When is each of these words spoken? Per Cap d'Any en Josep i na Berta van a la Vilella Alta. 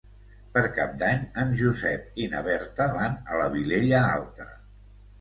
Per 0.53 0.63
Cap 0.77 0.95
d'Any 1.01 1.21
en 1.43 1.53
Josep 1.61 2.19
i 2.25 2.27
na 2.33 2.43
Berta 2.49 2.91
van 2.99 3.23
a 3.37 3.41
la 3.45 3.49
Vilella 3.59 4.05
Alta. 4.19 4.53